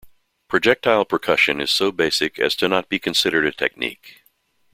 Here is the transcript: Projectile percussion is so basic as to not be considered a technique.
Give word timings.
Projectile 0.47 1.05
percussion 1.05 1.61
is 1.61 1.69
so 1.69 1.91
basic 1.91 2.39
as 2.39 2.55
to 2.55 2.67
not 2.67 2.89
be 2.89 2.97
considered 2.97 3.45
a 3.45 3.51
technique. 3.51 4.23